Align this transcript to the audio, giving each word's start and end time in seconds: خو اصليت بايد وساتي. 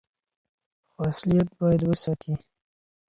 خو 0.91 0.99
اصليت 1.11 1.49
بايد 1.59 1.81
وساتي. 1.89 2.33